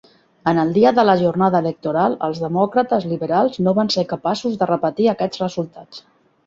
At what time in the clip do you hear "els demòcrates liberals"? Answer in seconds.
2.29-3.61